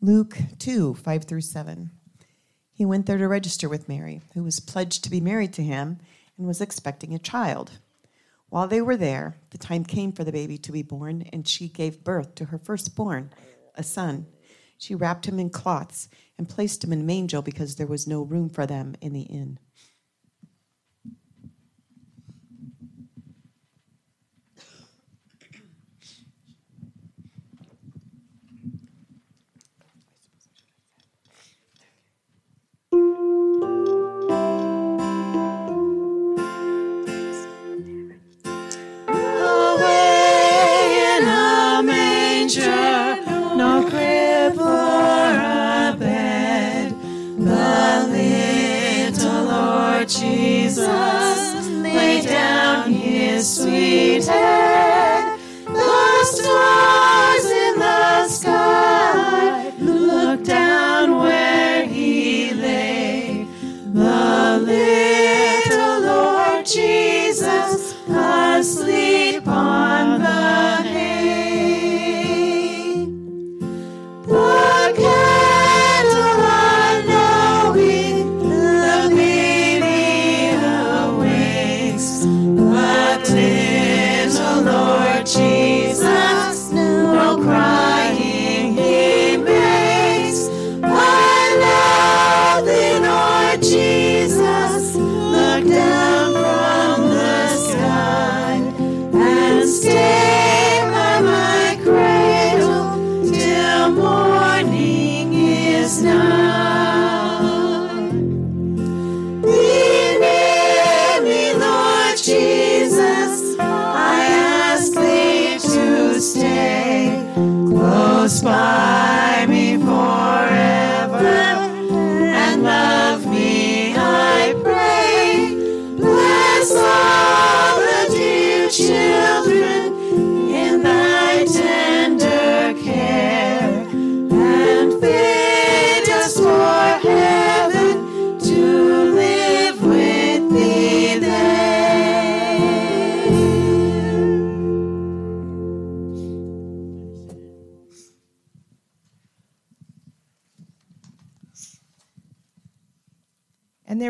Luke 0.00 0.38
2 0.60 0.94
5 0.94 1.24
through 1.24 1.40
7. 1.40 1.90
He 2.70 2.84
went 2.84 3.06
there 3.06 3.18
to 3.18 3.26
register 3.26 3.68
with 3.68 3.88
Mary, 3.88 4.20
who 4.34 4.44
was 4.44 4.60
pledged 4.60 5.02
to 5.02 5.10
be 5.10 5.20
married 5.20 5.52
to 5.54 5.62
him 5.64 5.98
and 6.36 6.46
was 6.46 6.60
expecting 6.60 7.14
a 7.14 7.18
child. 7.18 7.80
While 8.48 8.68
they 8.68 8.80
were 8.80 8.96
there, 8.96 9.38
the 9.50 9.58
time 9.58 9.84
came 9.84 10.12
for 10.12 10.22
the 10.22 10.30
baby 10.30 10.56
to 10.58 10.70
be 10.70 10.82
born, 10.82 11.22
and 11.32 11.48
she 11.48 11.68
gave 11.68 12.04
birth 12.04 12.36
to 12.36 12.44
her 12.44 12.58
firstborn, 12.58 13.32
a 13.74 13.82
son. 13.82 14.26
She 14.78 14.94
wrapped 14.94 15.26
him 15.26 15.40
in 15.40 15.50
cloths 15.50 16.08
and 16.38 16.48
placed 16.48 16.84
him 16.84 16.92
in 16.92 17.04
a 17.04 17.42
because 17.42 17.74
there 17.74 17.88
was 17.88 18.06
no 18.06 18.22
room 18.22 18.48
for 18.48 18.66
them 18.66 18.94
in 19.00 19.12
the 19.12 19.22
inn. 19.22 19.58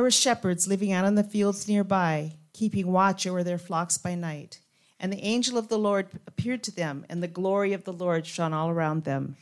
Were 0.08 0.12
shepherds 0.12 0.66
living 0.66 0.90
out 0.90 1.04
in 1.04 1.16
the 1.16 1.22
fields 1.22 1.68
nearby, 1.68 2.32
keeping 2.54 2.90
watch 2.90 3.26
over 3.26 3.44
their 3.44 3.58
flocks 3.58 3.98
by 3.98 4.14
night. 4.14 4.58
And 4.98 5.12
the 5.12 5.22
angel 5.22 5.58
of 5.58 5.68
the 5.68 5.78
Lord 5.78 6.08
appeared 6.26 6.62
to 6.62 6.74
them, 6.74 7.04
and 7.10 7.22
the 7.22 7.28
glory 7.28 7.74
of 7.74 7.84
the 7.84 7.92
Lord 7.92 8.26
shone 8.26 8.54
all 8.54 8.70
around 8.70 9.04
them. 9.04 9.36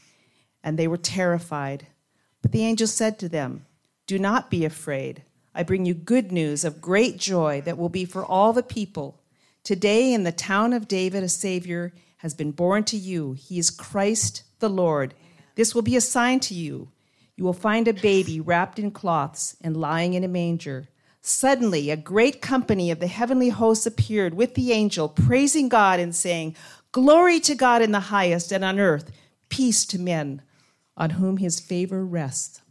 And 0.65 0.77
they 0.77 0.89
were 0.89 0.97
terrified. 0.97 1.87
But 2.43 2.51
the 2.51 2.65
angel 2.65 2.89
said 2.89 3.17
to 3.21 3.29
them, 3.29 3.65
Do 4.09 4.19
not 4.19 4.51
be 4.51 4.65
afraid. 4.65 5.23
I 5.55 5.63
bring 5.63 5.87
you 5.87 5.95
good 5.95 6.33
news 6.33 6.65
of 6.65 6.81
great 6.81 7.17
joy 7.17 7.61
that 7.61 7.79
will 7.79 7.89
be 7.89 8.05
for 8.05 8.25
all 8.25 8.53
the 8.53 8.65
people. 8.65 9.21
Today, 9.63 10.13
in 10.13 10.25
the 10.25 10.33
town 10.33 10.73
of 10.73 10.89
David, 10.89 11.23
a 11.23 11.29
Savior 11.29 11.93
has 12.17 12.35
been 12.35 12.51
born 12.51 12.83
to 12.87 12.97
you. 12.97 13.35
He 13.35 13.61
is 13.61 13.71
Christ 13.71 14.43
the 14.59 14.69
Lord. 14.69 15.15
This 15.55 15.77
will 15.77 15.83
be 15.83 15.95
a 15.95 16.01
sign 16.01 16.41
to 16.41 16.55
you. 16.55 16.89
You 17.37 17.45
will 17.45 17.53
find 17.53 17.87
a 17.87 17.93
baby 17.93 18.41
wrapped 18.41 18.79
in 18.79 18.91
cloths 18.91 19.57
and 19.61 19.77
lying 19.77 20.15
in 20.15 20.25
a 20.25 20.29
manger. 20.29 20.89
Suddenly, 21.21 21.91
a 21.91 21.97
great 21.97 22.41
company 22.41 22.91
of 22.91 22.99
the 22.99 23.09
heavenly 23.09 23.51
hosts 23.51 23.87
appeared 23.87 24.35
with 24.35 24.55
the 24.55 24.73
angel, 24.73 25.09
praising 25.09 25.69
God 25.69 26.01
and 26.01 26.15
saying, 26.15 26.57
Glory 26.93 27.41
to 27.41 27.55
God 27.55 27.83
in 27.83 27.93
the 27.93 28.01
highest, 28.01 28.53
and 28.53 28.65
on 28.65 28.79
earth, 28.79 29.11
peace 29.49 29.85
to 29.87 29.99
men 29.99 30.41
on 30.97 31.11
whom 31.11 31.37
his 31.37 31.61
favor 31.61 32.05
rests. 32.05 32.63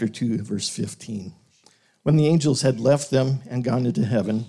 Chapter 0.00 0.14
2, 0.14 0.38
verse 0.38 0.70
15. 0.70 1.34
When 2.04 2.16
the 2.16 2.26
angels 2.26 2.62
had 2.62 2.80
left 2.80 3.10
them 3.10 3.40
and 3.50 3.62
gone 3.62 3.84
into 3.84 4.06
heaven, 4.06 4.46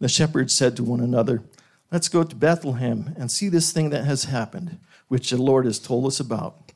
the 0.00 0.08
shepherds 0.08 0.52
said 0.52 0.74
to 0.74 0.82
one 0.82 0.98
another, 0.98 1.44
Let's 1.92 2.08
go 2.08 2.24
to 2.24 2.34
Bethlehem 2.34 3.14
and 3.16 3.30
see 3.30 3.48
this 3.48 3.70
thing 3.70 3.90
that 3.90 4.06
has 4.06 4.24
happened, 4.24 4.80
which 5.06 5.30
the 5.30 5.40
Lord 5.40 5.66
has 5.66 5.78
told 5.78 6.04
us 6.06 6.18
about. 6.18 6.72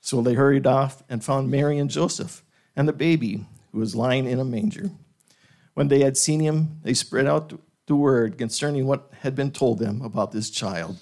So 0.00 0.20
they 0.20 0.34
hurried 0.34 0.66
off 0.66 1.04
and 1.08 1.22
found 1.22 1.52
Mary 1.52 1.78
and 1.78 1.88
Joseph 1.88 2.42
and 2.74 2.88
the 2.88 2.92
baby 2.92 3.46
who 3.70 3.78
was 3.78 3.94
lying 3.94 4.26
in 4.26 4.40
a 4.40 4.44
manger. 4.44 4.90
When 5.74 5.86
they 5.86 6.00
had 6.00 6.16
seen 6.16 6.40
him, 6.40 6.80
they 6.82 6.94
spread 6.94 7.28
out 7.28 7.52
the 7.86 7.94
word 7.94 8.38
concerning 8.38 8.88
what 8.88 9.08
had 9.20 9.36
been 9.36 9.52
told 9.52 9.78
them 9.78 10.02
about 10.02 10.32
this 10.32 10.50
child. 10.50 10.98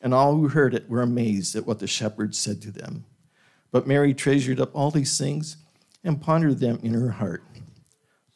And 0.00 0.12
all 0.12 0.34
who 0.34 0.48
heard 0.48 0.74
it 0.74 0.90
were 0.90 1.00
amazed 1.00 1.54
at 1.54 1.64
what 1.64 1.78
the 1.78 1.86
shepherds 1.86 2.40
said 2.40 2.60
to 2.62 2.72
them. 2.72 3.04
But 3.70 3.86
Mary 3.86 4.12
treasured 4.14 4.58
up 4.58 4.74
all 4.74 4.90
these 4.90 5.16
things 5.16 5.58
and 6.04 6.20
pondered 6.20 6.58
them 6.58 6.78
in 6.82 6.94
her 6.94 7.10
heart. 7.10 7.44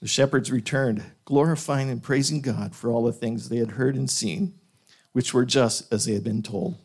The 0.01 0.09
shepherds 0.09 0.53
returned, 0.53 1.03
glorifying 1.25 1.91
and 1.91 2.03
praising 2.03 2.41
God 2.41 2.75
for 2.75 2.91
all 2.91 3.03
the 3.05 3.13
things 3.13 3.49
they 3.49 3.57
had 3.57 3.73
heard 3.73 3.97
and 3.97 4.11
seen, 4.11 4.55
which 5.13 5.33
were 5.33 5.45
just 5.45 5.93
as 5.93 6.05
they 6.05 6.13
had 6.13 6.25
been 6.25 6.43
told. 6.43 6.77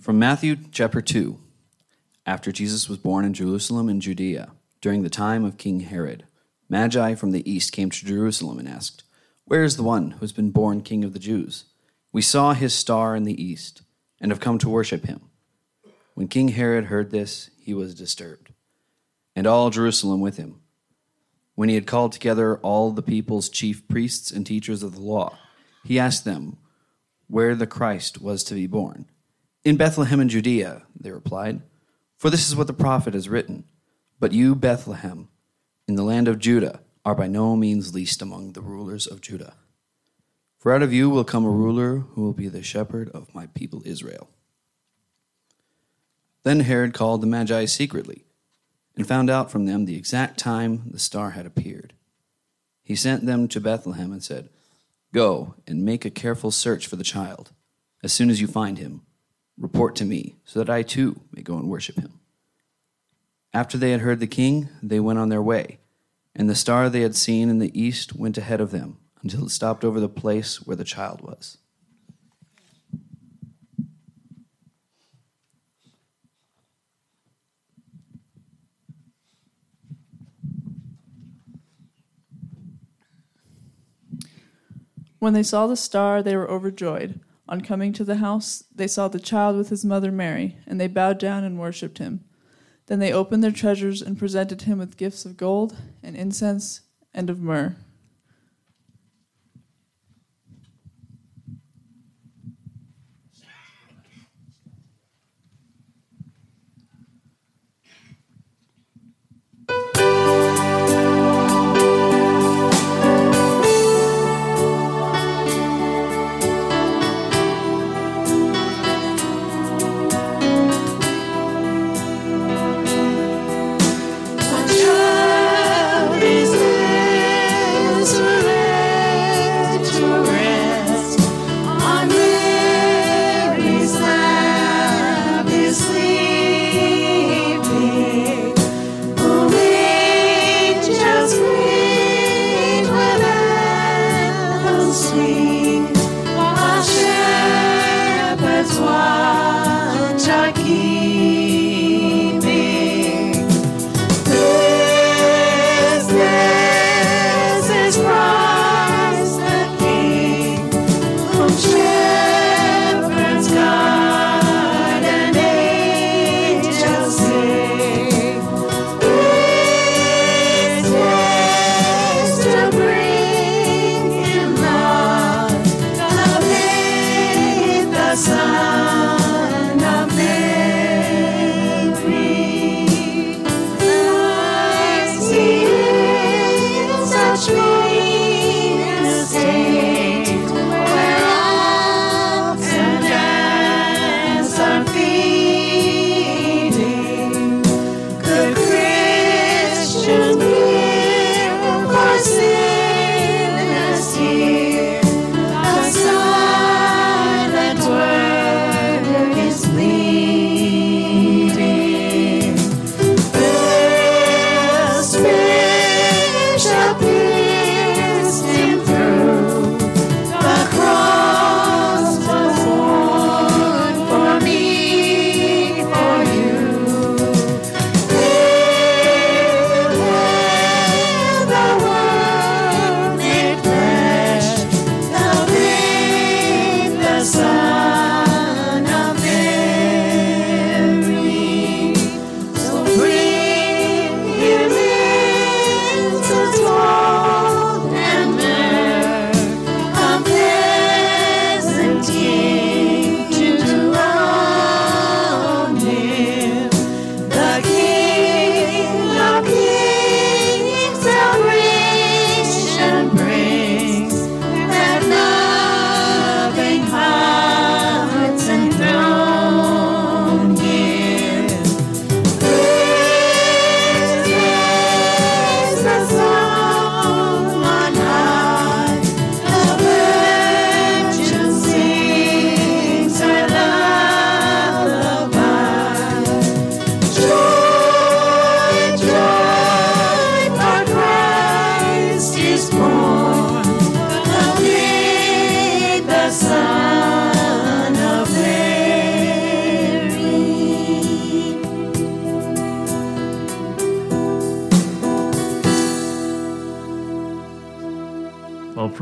From 0.00 0.18
Matthew 0.18 0.56
chapter 0.70 1.00
2. 1.00 1.38
After 2.26 2.52
Jesus 2.52 2.88
was 2.88 2.98
born 2.98 3.24
in 3.24 3.32
Jerusalem 3.32 3.88
in 3.88 4.00
Judea, 4.00 4.52
during 4.84 5.02
the 5.02 5.08
time 5.08 5.46
of 5.46 5.56
King 5.56 5.80
Herod, 5.80 6.26
Magi 6.68 7.14
from 7.14 7.30
the 7.30 7.50
east 7.50 7.72
came 7.72 7.88
to 7.88 8.04
Jerusalem 8.04 8.58
and 8.58 8.68
asked, 8.68 9.02
Where 9.46 9.64
is 9.64 9.78
the 9.78 9.82
one 9.82 10.10
who 10.10 10.18
has 10.18 10.32
been 10.32 10.50
born 10.50 10.82
king 10.82 11.04
of 11.04 11.14
the 11.14 11.18
Jews? 11.18 11.64
We 12.12 12.20
saw 12.20 12.52
his 12.52 12.74
star 12.74 13.16
in 13.16 13.24
the 13.24 13.42
east 13.42 13.80
and 14.20 14.30
have 14.30 14.40
come 14.40 14.58
to 14.58 14.68
worship 14.68 15.06
him. 15.06 15.22
When 16.12 16.28
King 16.28 16.48
Herod 16.48 16.84
heard 16.84 17.10
this, 17.10 17.48
he 17.58 17.72
was 17.72 17.94
disturbed, 17.94 18.52
and 19.34 19.46
all 19.46 19.70
Jerusalem 19.70 20.20
with 20.20 20.36
him. 20.36 20.60
When 21.54 21.70
he 21.70 21.76
had 21.76 21.86
called 21.86 22.12
together 22.12 22.58
all 22.58 22.90
the 22.90 23.00
people's 23.00 23.48
chief 23.48 23.88
priests 23.88 24.30
and 24.30 24.44
teachers 24.44 24.82
of 24.82 24.96
the 24.96 25.00
law, 25.00 25.38
he 25.82 25.98
asked 25.98 26.26
them 26.26 26.58
where 27.26 27.54
the 27.54 27.66
Christ 27.66 28.20
was 28.20 28.44
to 28.44 28.54
be 28.54 28.66
born. 28.66 29.06
In 29.64 29.78
Bethlehem 29.78 30.20
in 30.20 30.28
Judea, 30.28 30.82
they 30.94 31.10
replied, 31.10 31.62
for 32.18 32.28
this 32.28 32.46
is 32.46 32.54
what 32.54 32.66
the 32.66 32.74
prophet 32.74 33.14
has 33.14 33.30
written. 33.30 33.64
But 34.20 34.32
you, 34.32 34.54
Bethlehem, 34.54 35.28
in 35.86 35.96
the 35.96 36.02
land 36.02 36.28
of 36.28 36.38
Judah, 36.38 36.80
are 37.04 37.14
by 37.14 37.26
no 37.26 37.56
means 37.56 37.94
least 37.94 38.22
among 38.22 38.52
the 38.52 38.62
rulers 38.62 39.06
of 39.06 39.20
Judah. 39.20 39.54
For 40.58 40.72
out 40.72 40.82
of 40.82 40.92
you 40.92 41.10
will 41.10 41.24
come 41.24 41.44
a 41.44 41.50
ruler 41.50 41.98
who 41.98 42.22
will 42.22 42.32
be 42.32 42.48
the 42.48 42.62
shepherd 42.62 43.10
of 43.10 43.34
my 43.34 43.46
people 43.48 43.82
Israel. 43.84 44.30
Then 46.42 46.60
Herod 46.60 46.94
called 46.94 47.20
the 47.20 47.26
Magi 47.26 47.66
secretly 47.66 48.24
and 48.96 49.06
found 49.06 49.28
out 49.28 49.50
from 49.50 49.66
them 49.66 49.84
the 49.84 49.96
exact 49.96 50.38
time 50.38 50.84
the 50.90 50.98
star 50.98 51.30
had 51.30 51.46
appeared. 51.46 51.92
He 52.82 52.94
sent 52.94 53.26
them 53.26 53.48
to 53.48 53.60
Bethlehem 53.60 54.12
and 54.12 54.22
said, 54.22 54.48
Go 55.12 55.54
and 55.66 55.84
make 55.84 56.04
a 56.04 56.10
careful 56.10 56.50
search 56.50 56.86
for 56.86 56.96
the 56.96 57.04
child. 57.04 57.52
As 58.02 58.12
soon 58.12 58.30
as 58.30 58.40
you 58.40 58.46
find 58.46 58.78
him, 58.78 59.02
Report 59.56 59.94
to 59.96 60.04
me, 60.04 60.34
so 60.44 60.58
that 60.58 60.70
I 60.70 60.82
too 60.82 61.20
may 61.32 61.42
go 61.42 61.56
and 61.56 61.68
worship 61.68 61.96
him. 61.96 62.20
After 63.54 63.78
they 63.78 63.92
had 63.92 64.00
heard 64.00 64.18
the 64.18 64.26
king, 64.26 64.68
they 64.82 64.98
went 64.98 65.20
on 65.20 65.28
their 65.28 65.40
way, 65.40 65.78
and 66.34 66.50
the 66.50 66.56
star 66.56 66.90
they 66.90 67.02
had 67.02 67.14
seen 67.14 67.48
in 67.48 67.60
the 67.60 67.80
east 67.80 68.16
went 68.16 68.36
ahead 68.36 68.60
of 68.60 68.72
them 68.72 68.98
until 69.22 69.44
it 69.46 69.50
stopped 69.50 69.84
over 69.84 70.00
the 70.00 70.08
place 70.08 70.60
where 70.66 70.76
the 70.76 70.82
child 70.82 71.20
was. 71.20 71.58
When 85.20 85.32
they 85.32 85.44
saw 85.44 85.68
the 85.68 85.76
star, 85.76 86.24
they 86.24 86.36
were 86.36 86.50
overjoyed. 86.50 87.20
On 87.48 87.60
coming 87.60 87.92
to 87.92 88.04
the 88.04 88.16
house, 88.16 88.64
they 88.74 88.88
saw 88.88 89.06
the 89.06 89.20
child 89.20 89.56
with 89.56 89.68
his 89.68 89.84
mother 89.84 90.10
Mary, 90.10 90.58
and 90.66 90.80
they 90.80 90.88
bowed 90.88 91.18
down 91.18 91.44
and 91.44 91.56
worshipped 91.56 91.98
him. 91.98 92.24
Then 92.86 92.98
they 92.98 93.12
opened 93.12 93.42
their 93.42 93.50
treasures 93.50 94.02
and 94.02 94.18
presented 94.18 94.62
him 94.62 94.78
with 94.78 94.96
gifts 94.96 95.24
of 95.24 95.36
gold 95.36 95.76
and 96.02 96.16
incense 96.16 96.82
and 97.12 97.30
of 97.30 97.40
myrrh. 97.40 97.76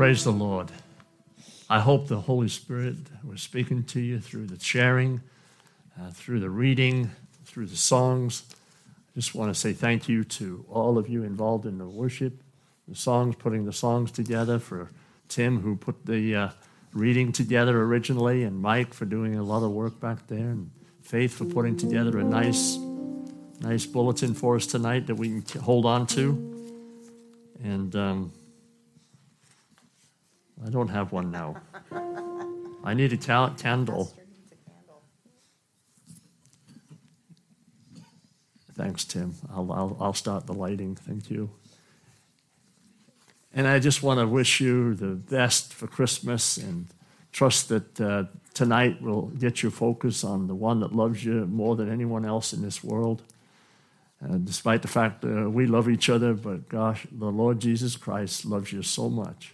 Praise 0.03 0.25
the 0.25 0.31
Lord. 0.31 0.69
I 1.69 1.79
hope 1.79 2.09
the 2.09 2.19
Holy 2.19 2.49
Spirit 2.49 2.97
was 3.23 3.41
speaking 3.41 3.85
to 3.85 4.01
you 4.01 4.19
through 4.19 4.47
the 4.47 4.61
sharing, 4.61 5.21
uh, 5.97 6.11
through 6.11 6.41
the 6.41 6.49
reading, 6.49 7.11
through 7.45 7.67
the 7.67 7.77
songs. 7.77 8.43
I 8.51 9.15
just 9.15 9.33
want 9.33 9.53
to 9.53 9.57
say 9.57 9.71
thank 9.71 10.09
you 10.09 10.25
to 10.25 10.65
all 10.69 10.97
of 10.97 11.07
you 11.07 11.23
involved 11.23 11.65
in 11.65 11.77
the 11.77 11.87
worship, 11.87 12.33
the 12.85 12.95
songs, 12.95 13.37
putting 13.37 13.63
the 13.63 13.71
songs 13.71 14.11
together, 14.11 14.59
for 14.59 14.89
Tim, 15.29 15.61
who 15.61 15.77
put 15.77 16.05
the 16.05 16.35
uh, 16.35 16.49
reading 16.91 17.31
together 17.31 17.81
originally, 17.83 18.43
and 18.43 18.61
Mike 18.61 18.93
for 18.93 19.05
doing 19.05 19.37
a 19.37 19.43
lot 19.43 19.63
of 19.63 19.71
work 19.71 20.01
back 20.01 20.27
there, 20.27 20.49
and 20.49 20.69
Faith 21.01 21.33
for 21.33 21.45
putting 21.45 21.77
together 21.77 22.19
a 22.19 22.25
nice, 22.25 22.77
nice 23.61 23.85
bulletin 23.85 24.33
for 24.33 24.57
us 24.57 24.67
tonight 24.67 25.07
that 25.07 25.15
we 25.15 25.41
can 25.43 25.61
hold 25.61 25.85
on 25.85 26.07
to. 26.07 26.27
And 27.63 27.95
um, 27.95 28.33
I 30.65 30.69
don't 30.69 30.89
have 30.89 31.11
one 31.11 31.31
now. 31.31 31.57
I 32.83 32.93
need 32.93 33.13
a 33.13 33.17
ca- 33.17 33.53
candle. 33.55 34.13
Thanks, 38.73 39.05
Tim. 39.05 39.35
I'll, 39.51 39.71
I'll, 39.71 39.97
I'll 39.99 40.13
start 40.13 40.47
the 40.47 40.53
lighting. 40.53 40.95
Thank 40.95 41.29
you. 41.29 41.49
And 43.53 43.67
I 43.67 43.79
just 43.79 44.01
want 44.01 44.19
to 44.19 44.27
wish 44.27 44.59
you 44.59 44.95
the 44.95 45.15
best 45.15 45.73
for 45.73 45.85
Christmas 45.85 46.57
and 46.57 46.87
trust 47.31 47.69
that 47.69 48.01
uh, 48.01 48.23
tonight 48.53 49.01
will 49.01 49.27
get 49.27 49.61
your 49.61 49.71
focus 49.71 50.23
on 50.23 50.47
the 50.47 50.55
one 50.55 50.79
that 50.79 50.95
loves 50.95 51.23
you 51.23 51.45
more 51.45 51.75
than 51.75 51.91
anyone 51.91 52.25
else 52.25 52.53
in 52.53 52.61
this 52.61 52.83
world. 52.83 53.21
Uh, 54.23 54.37
despite 54.37 54.81
the 54.81 54.87
fact 54.87 55.21
that 55.21 55.49
we 55.49 55.67
love 55.67 55.89
each 55.89 56.09
other, 56.09 56.33
but 56.33 56.69
gosh, 56.69 57.05
the 57.11 57.25
Lord 57.25 57.59
Jesus 57.59 57.95
Christ 57.97 58.45
loves 58.45 58.71
you 58.71 58.81
so 58.81 59.09
much, 59.09 59.53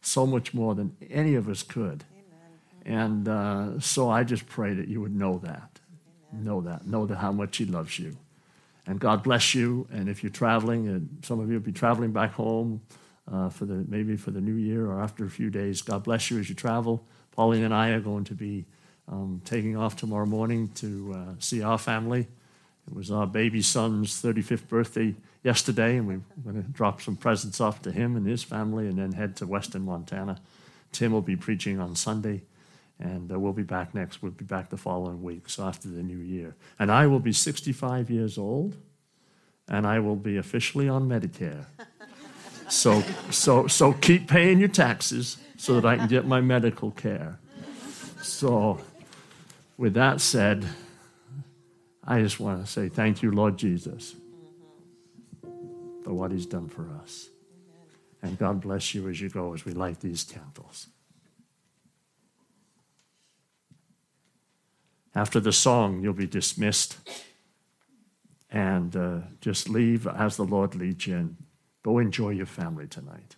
so 0.00 0.26
much 0.26 0.54
more 0.54 0.74
than 0.74 0.96
any 1.10 1.34
of 1.34 1.48
us 1.48 1.62
could. 1.62 2.04
And 2.84 3.28
uh, 3.28 3.78
so 3.80 4.10
I 4.10 4.24
just 4.24 4.46
pray 4.46 4.74
that 4.74 4.88
you 4.88 5.00
would 5.00 5.14
know 5.14 5.38
that. 5.38 5.78
Amen. 6.32 6.44
Know 6.44 6.60
that. 6.62 6.86
Know 6.86 7.06
that 7.06 7.16
how 7.16 7.32
much 7.32 7.58
He 7.58 7.64
loves 7.66 7.98
you. 7.98 8.16
And 8.86 8.98
God 8.98 9.22
bless 9.22 9.54
you. 9.54 9.86
And 9.92 10.08
if 10.08 10.22
you're 10.22 10.32
traveling, 10.32 10.88
and 10.88 11.18
some 11.22 11.40
of 11.40 11.48
you 11.48 11.54
will 11.54 11.60
be 11.64 11.72
traveling 11.72 12.12
back 12.12 12.32
home 12.32 12.80
uh, 13.30 13.50
for 13.50 13.66
the 13.66 13.84
maybe 13.88 14.16
for 14.16 14.30
the 14.30 14.40
new 14.40 14.54
year 14.54 14.86
or 14.86 15.00
after 15.00 15.24
a 15.24 15.30
few 15.30 15.50
days, 15.50 15.82
God 15.82 16.04
bless 16.04 16.30
you 16.30 16.38
as 16.38 16.48
you 16.48 16.54
travel. 16.54 17.04
Pauline 17.32 17.62
and 17.62 17.74
I 17.74 17.90
are 17.90 18.00
going 18.00 18.24
to 18.24 18.34
be 18.34 18.66
um, 19.08 19.42
taking 19.44 19.76
off 19.76 19.96
tomorrow 19.96 20.26
morning 20.26 20.68
to 20.76 21.14
uh, 21.14 21.34
see 21.38 21.62
our 21.62 21.78
family. 21.78 22.26
It 22.90 22.96
was 22.96 23.10
our 23.12 23.26
baby 23.26 23.62
son's 23.62 24.20
35th 24.20 24.66
birthday 24.66 25.14
yesterday, 25.44 25.96
and 25.96 26.08
we're 26.08 26.20
going 26.42 26.60
to 26.60 26.68
drop 26.70 27.00
some 27.00 27.14
presents 27.14 27.60
off 27.60 27.80
to 27.82 27.92
him 27.92 28.16
and 28.16 28.26
his 28.26 28.42
family 28.42 28.88
and 28.88 28.98
then 28.98 29.12
head 29.12 29.36
to 29.36 29.46
Western 29.46 29.82
Montana. 29.82 30.38
Tim 30.90 31.12
will 31.12 31.22
be 31.22 31.36
preaching 31.36 31.78
on 31.78 31.94
Sunday, 31.94 32.42
and 32.98 33.30
uh, 33.30 33.38
we'll 33.38 33.52
be 33.52 33.62
back 33.62 33.94
next. 33.94 34.22
We'll 34.22 34.32
be 34.32 34.44
back 34.44 34.70
the 34.70 34.76
following 34.76 35.22
week, 35.22 35.48
so 35.48 35.64
after 35.64 35.88
the 35.88 36.02
new 36.02 36.16
year. 36.16 36.56
And 36.80 36.90
I 36.90 37.06
will 37.06 37.20
be 37.20 37.32
65 37.32 38.10
years 38.10 38.36
old, 38.36 38.76
and 39.68 39.86
I 39.86 40.00
will 40.00 40.16
be 40.16 40.36
officially 40.36 40.88
on 40.88 41.08
Medicare. 41.08 41.66
so, 42.68 43.04
so, 43.30 43.68
so 43.68 43.92
keep 43.92 44.26
paying 44.26 44.58
your 44.58 44.68
taxes 44.68 45.36
so 45.56 45.74
that 45.80 45.86
I 45.86 45.96
can 45.96 46.08
get 46.08 46.26
my 46.26 46.40
medical 46.40 46.90
care. 46.90 47.38
So, 48.20 48.80
with 49.78 49.94
that 49.94 50.20
said, 50.20 50.66
I 52.04 52.20
just 52.20 52.40
want 52.40 52.64
to 52.64 52.70
say 52.70 52.88
thank 52.88 53.22
you, 53.22 53.30
Lord 53.30 53.56
Jesus, 53.56 54.16
for 56.02 56.12
what 56.12 56.32
He's 56.32 56.46
done 56.46 56.68
for 56.68 56.88
us. 57.02 57.28
And 58.22 58.38
God 58.38 58.60
bless 58.60 58.94
you 58.94 59.08
as 59.08 59.20
you 59.20 59.28
go 59.28 59.54
as 59.54 59.64
we 59.64 59.72
light 59.72 60.00
these 60.00 60.24
candles. 60.24 60.88
After 65.14 65.40
the 65.40 65.52
song, 65.52 66.02
you'll 66.02 66.12
be 66.12 66.26
dismissed 66.26 66.98
and 68.50 68.94
uh, 68.96 69.18
just 69.40 69.68
leave 69.68 70.06
as 70.06 70.36
the 70.36 70.44
Lord 70.44 70.74
leads 70.74 71.06
you 71.06 71.16
and 71.16 71.36
go 71.82 71.98
enjoy 71.98 72.30
your 72.30 72.46
family 72.46 72.86
tonight. 72.86 73.36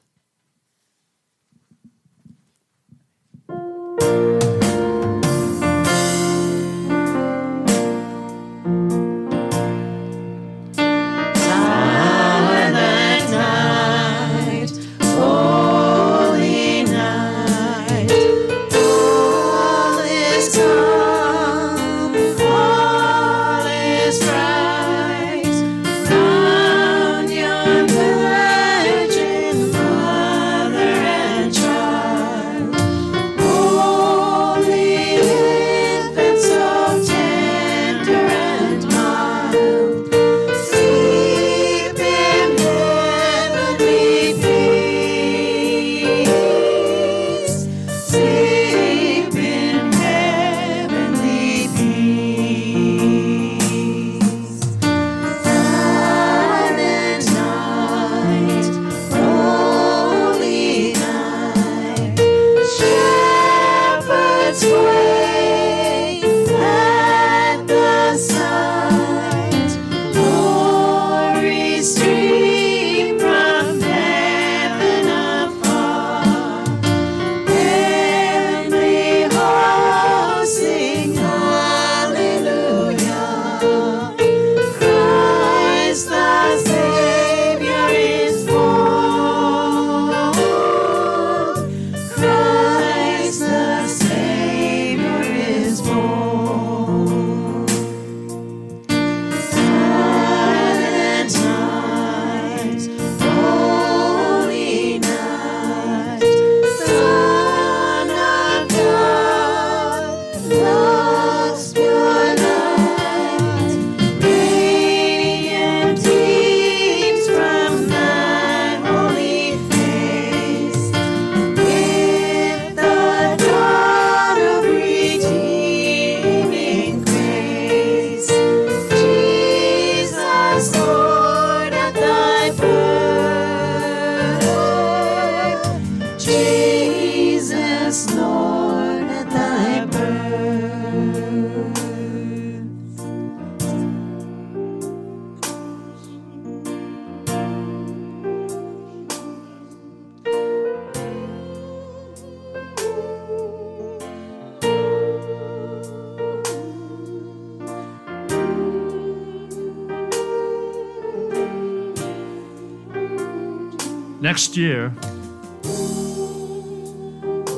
Next 164.32 164.56
year, 164.56 164.90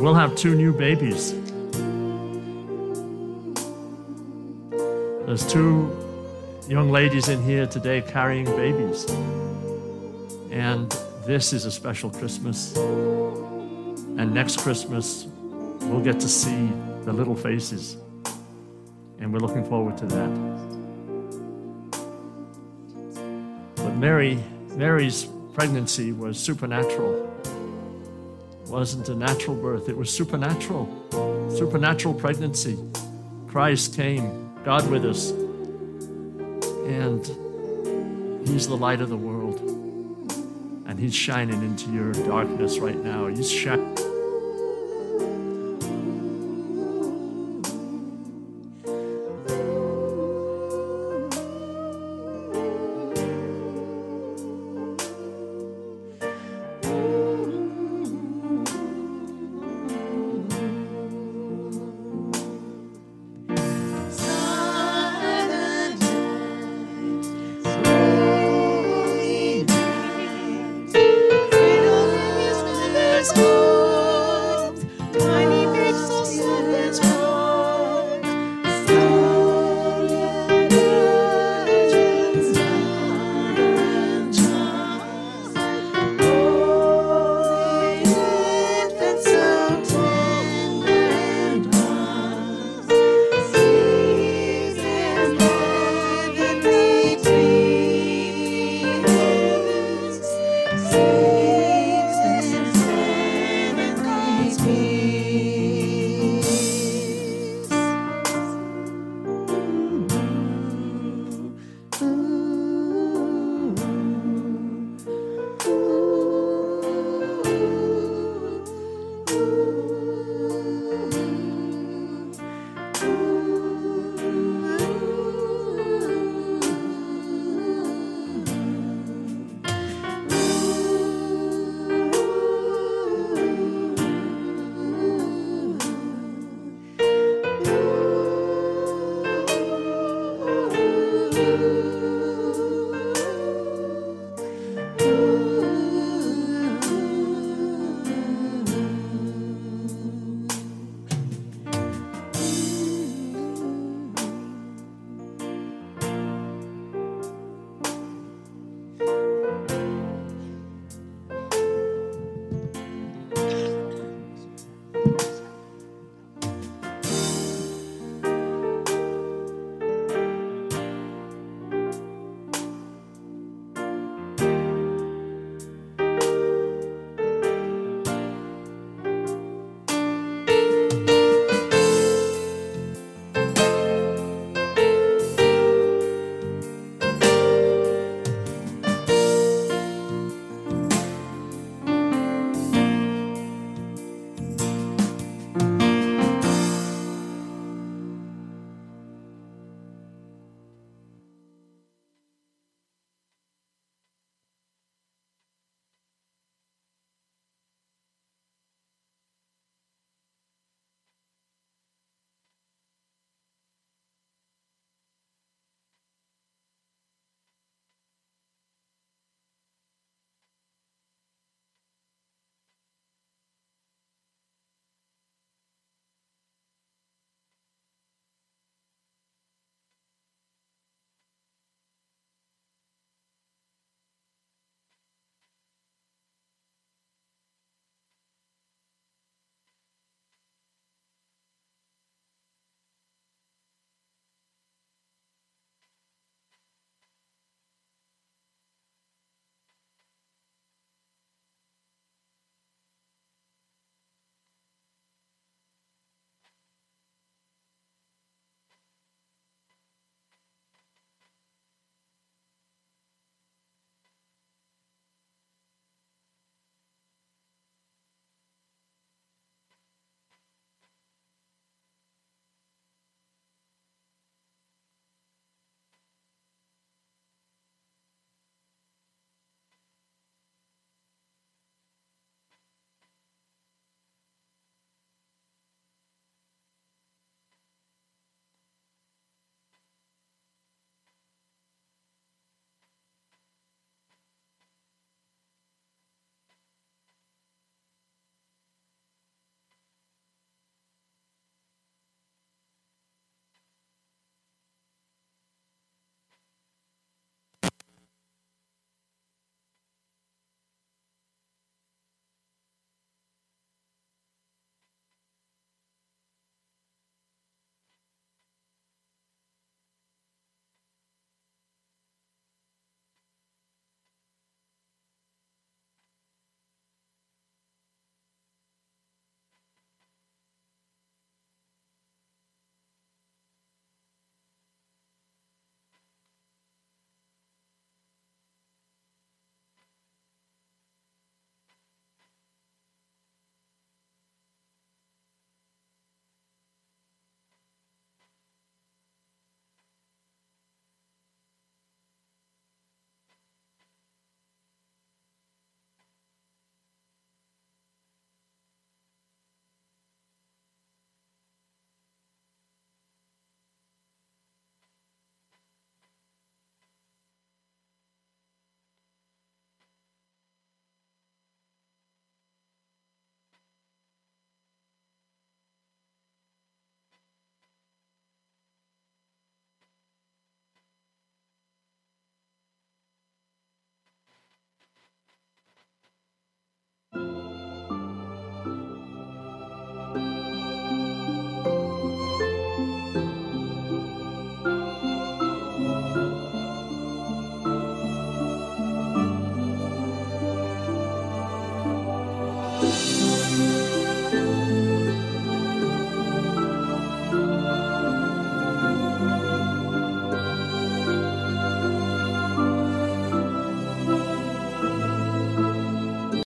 we'll 0.02 0.12
have 0.12 0.34
two 0.34 0.56
new 0.56 0.72
babies. 0.72 1.32
There's 5.24 5.46
two 5.46 5.88
young 6.66 6.90
ladies 6.90 7.28
in 7.28 7.40
here 7.44 7.68
today 7.68 8.00
carrying 8.00 8.46
babies. 8.46 9.08
And 10.50 10.90
this 11.24 11.52
is 11.52 11.64
a 11.64 11.70
special 11.70 12.10
Christmas. 12.10 12.76
And 12.76 14.34
next 14.34 14.58
Christmas, 14.58 15.26
we'll 15.82 16.02
get 16.02 16.18
to 16.18 16.28
see 16.28 16.72
the 17.04 17.12
little 17.12 17.36
faces. 17.36 17.96
And 19.20 19.32
we're 19.32 19.38
looking 19.38 19.64
forward 19.64 19.96
to 19.98 20.06
that. 20.06 20.30
But 23.76 23.94
Mary, 23.94 24.42
Mary's 24.74 25.28
pregnancy 25.54 26.12
was 26.12 26.38
supernatural. 26.38 27.30
It 28.64 28.68
wasn't 28.68 29.08
a 29.08 29.14
natural 29.14 29.56
birth, 29.56 29.88
it 29.88 29.96
was 29.96 30.10
supernatural. 30.14 30.88
Supernatural 31.56 32.14
pregnancy. 32.14 32.76
Christ 33.46 33.94
came, 33.94 34.52
God 34.64 34.90
with 34.90 35.04
us. 35.04 35.30
And 36.86 37.24
He's 38.48 38.66
the 38.66 38.76
light 38.76 39.00
of 39.00 39.08
the 39.08 39.16
world. 39.16 39.60
And 40.86 40.98
He's 40.98 41.14
shining 41.14 41.62
into 41.62 41.90
your 41.92 42.12
darkness 42.12 42.78
right 42.78 42.98
now. 43.02 43.28
He's 43.28 43.50
shining. 43.50 44.03